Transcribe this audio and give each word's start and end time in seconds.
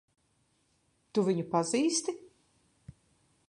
Tu 1.17 1.25
viņu 1.29 1.45
pazīsti? 1.53 2.19